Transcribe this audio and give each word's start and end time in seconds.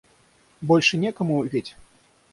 Больше 0.61 0.97
некому 0.97 1.43
ведь? 1.43 1.75